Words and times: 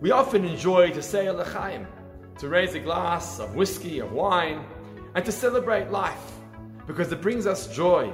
We 0.00 0.12
often 0.12 0.46
enjoy 0.46 0.92
to 0.92 1.02
say 1.02 1.26
a 1.26 1.32
l'chaim, 1.32 1.86
to 2.38 2.48
raise 2.48 2.74
a 2.74 2.80
glass 2.80 3.38
of 3.38 3.54
whiskey, 3.54 3.98
of 3.98 4.12
wine, 4.12 4.64
and 5.14 5.22
to 5.26 5.30
celebrate 5.30 5.90
life 5.90 6.32
because 6.86 7.12
it 7.12 7.20
brings 7.20 7.46
us 7.46 7.66
joy, 7.74 8.10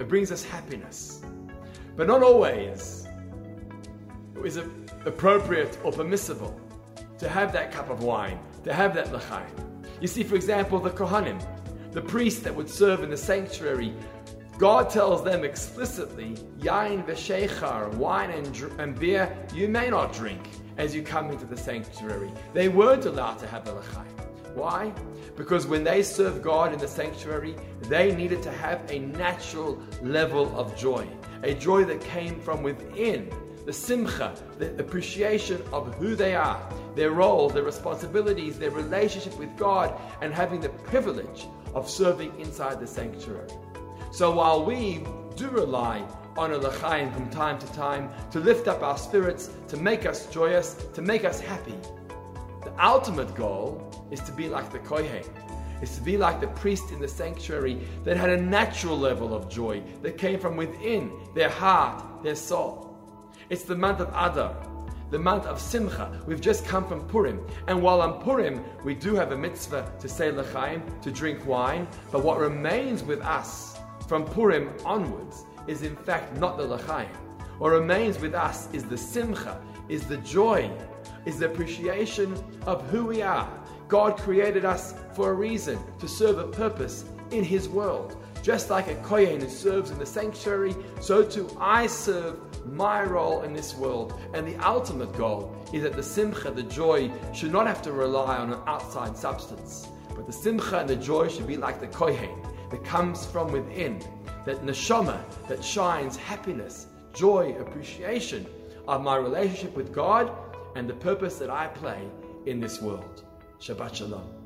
it 0.00 0.08
brings 0.08 0.32
us 0.32 0.42
happiness. 0.42 1.22
But 1.94 2.08
not 2.08 2.24
always 2.24 3.06
is 4.44 4.56
it 4.56 4.66
appropriate 5.06 5.78
or 5.84 5.92
permissible 5.92 6.58
to 7.18 7.28
have 7.28 7.52
that 7.52 7.70
cup 7.70 7.90
of 7.90 8.02
wine, 8.02 8.40
to 8.64 8.72
have 8.72 8.92
that 8.94 9.12
l'chaim. 9.12 9.46
You 10.00 10.08
see, 10.08 10.24
for 10.24 10.34
example, 10.34 10.80
the 10.80 10.90
Kohanim, 10.90 11.40
the 11.92 12.02
priests 12.02 12.40
that 12.40 12.54
would 12.54 12.68
serve 12.68 13.04
in 13.04 13.10
the 13.10 13.16
sanctuary, 13.16 13.94
God 14.60 14.90
tells 14.90 15.24
them 15.24 15.42
explicitly, 15.42 16.36
Yain 16.58 17.02
v'sheichar, 17.06 17.94
wine 17.94 18.30
and, 18.30 18.52
dr- 18.52 18.78
and 18.78 18.94
beer, 18.94 19.34
you 19.54 19.68
may 19.68 19.88
not 19.88 20.12
drink 20.12 20.50
as 20.76 20.94
you 20.94 21.02
come 21.02 21.30
into 21.30 21.46
the 21.46 21.56
sanctuary. 21.56 22.30
They 22.52 22.68
weren't 22.68 23.06
allowed 23.06 23.38
to 23.38 23.46
have 23.46 23.64
the 23.64 23.72
l'chaim. 23.72 24.04
Why? 24.54 24.92
Because 25.34 25.66
when 25.66 25.82
they 25.82 26.02
served 26.02 26.42
God 26.42 26.74
in 26.74 26.78
the 26.78 26.88
sanctuary, 26.88 27.56
they 27.84 28.14
needed 28.14 28.42
to 28.42 28.50
have 28.50 28.82
a 28.90 28.98
natural 28.98 29.82
level 30.02 30.54
of 30.54 30.76
joy, 30.76 31.08
a 31.42 31.54
joy 31.54 31.84
that 31.84 32.02
came 32.02 32.38
from 32.38 32.62
within, 32.62 33.32
the 33.64 33.72
simcha, 33.72 34.34
the 34.58 34.78
appreciation 34.78 35.62
of 35.72 35.94
who 35.94 36.14
they 36.14 36.34
are, 36.34 36.60
their 36.96 37.12
role, 37.12 37.48
their 37.48 37.62
responsibilities, 37.62 38.58
their 38.58 38.72
relationship 38.72 39.38
with 39.38 39.56
God, 39.56 39.98
and 40.20 40.34
having 40.34 40.60
the 40.60 40.68
privilege 40.68 41.46
of 41.74 41.88
serving 41.88 42.38
inside 42.38 42.78
the 42.78 42.86
sanctuary. 42.86 43.48
So 44.12 44.30
while 44.30 44.64
we 44.64 45.04
do 45.36 45.48
rely 45.48 46.04
on 46.36 46.52
a 46.52 46.58
l'chaim 46.58 47.12
from 47.12 47.28
time 47.30 47.58
to 47.58 47.66
time 47.72 48.10
to 48.30 48.40
lift 48.40 48.68
up 48.68 48.82
our 48.82 48.98
spirits, 48.98 49.50
to 49.68 49.76
make 49.76 50.06
us 50.06 50.26
joyous, 50.26 50.74
to 50.94 51.02
make 51.02 51.24
us 51.24 51.40
happy, 51.40 51.76
the 52.64 52.72
ultimate 52.84 53.34
goal 53.34 53.90
is 54.10 54.20
to 54.20 54.32
be 54.32 54.48
like 54.48 54.70
the 54.70 54.78
kohen, 54.80 55.24
is 55.80 55.96
to 55.96 56.02
be 56.02 56.16
like 56.16 56.40
the 56.40 56.48
priest 56.48 56.90
in 56.90 57.00
the 57.00 57.08
sanctuary 57.08 57.80
that 58.04 58.16
had 58.16 58.30
a 58.30 58.36
natural 58.40 58.98
level 58.98 59.34
of 59.34 59.48
joy 59.48 59.82
that 60.02 60.18
came 60.18 60.38
from 60.38 60.56
within 60.56 61.10
their 61.34 61.48
heart, 61.48 62.22
their 62.22 62.34
soul. 62.34 62.94
It's 63.48 63.64
the 63.64 63.76
month 63.76 64.00
of 64.00 64.08
Adar, 64.08 64.54
the 65.10 65.18
month 65.18 65.46
of 65.46 65.60
Simcha. 65.60 66.22
We've 66.26 66.40
just 66.40 66.64
come 66.64 66.86
from 66.86 67.06
Purim. 67.08 67.44
And 67.66 67.82
while 67.82 68.00
on 68.00 68.22
Purim, 68.22 68.62
we 68.84 68.94
do 68.94 69.14
have 69.14 69.32
a 69.32 69.36
mitzvah 69.36 69.92
to 70.00 70.08
say 70.08 70.30
l'chaim, 70.30 70.82
to 71.02 71.10
drink 71.10 71.46
wine, 71.46 71.88
but 72.12 72.22
what 72.22 72.38
remains 72.38 73.02
with 73.02 73.20
us 73.22 73.78
from 74.10 74.24
Purim 74.24 74.72
onwards 74.84 75.46
is 75.68 75.84
in 75.84 75.94
fact 75.94 76.36
not 76.36 76.58
the 76.58 76.64
l'chaim. 76.64 77.06
What 77.58 77.68
remains 77.68 78.18
with 78.18 78.34
us 78.34 78.66
is 78.72 78.82
the 78.82 78.98
Simcha, 78.98 79.62
is 79.88 80.04
the 80.04 80.16
joy, 80.16 80.68
is 81.26 81.38
the 81.38 81.46
appreciation 81.46 82.34
of 82.66 82.82
who 82.90 83.06
we 83.06 83.22
are. 83.22 83.48
God 83.86 84.16
created 84.16 84.64
us 84.64 84.94
for 85.12 85.30
a 85.30 85.34
reason, 85.34 85.78
to 86.00 86.08
serve 86.08 86.38
a 86.38 86.48
purpose 86.48 87.04
in 87.30 87.44
His 87.44 87.68
world. 87.68 88.16
Just 88.42 88.68
like 88.68 88.88
a 88.88 88.96
Kohen 88.96 89.42
who 89.42 89.48
serves 89.48 89.92
in 89.92 89.98
the 90.00 90.06
sanctuary, 90.06 90.74
so 91.00 91.22
too 91.22 91.48
I 91.60 91.86
serve 91.86 92.66
my 92.66 93.04
role 93.04 93.42
in 93.42 93.52
this 93.52 93.76
world. 93.76 94.18
And 94.34 94.44
the 94.44 94.56
ultimate 94.56 95.12
goal 95.16 95.54
is 95.72 95.84
that 95.84 95.92
the 95.92 96.02
simcha, 96.02 96.50
the 96.50 96.64
joy, 96.64 97.12
should 97.32 97.52
not 97.52 97.68
have 97.68 97.80
to 97.82 97.92
rely 97.92 98.38
on 98.38 98.52
an 98.52 98.58
outside 98.66 99.16
substance. 99.16 99.86
But 100.16 100.26
the 100.26 100.32
simcha 100.32 100.80
and 100.80 100.88
the 100.88 100.96
joy 100.96 101.28
should 101.28 101.46
be 101.46 101.56
like 101.56 101.78
the 101.78 101.86
Kohen 101.86 102.30
that 102.70 102.84
comes 102.84 103.26
from 103.26 103.52
within, 103.52 104.02
that 104.46 104.64
neshama 104.64 105.22
that 105.48 105.64
shines 105.64 106.16
happiness, 106.16 106.86
joy, 107.12 107.54
appreciation 107.58 108.46
of 108.88 109.02
my 109.02 109.16
relationship 109.16 109.76
with 109.76 109.92
God 109.92 110.32
and 110.76 110.88
the 110.88 110.94
purpose 110.94 111.38
that 111.38 111.50
I 111.50 111.66
play 111.68 112.08
in 112.46 112.60
this 112.60 112.80
world. 112.80 113.24
Shabbat 113.60 113.94
Shalom. 113.94 114.39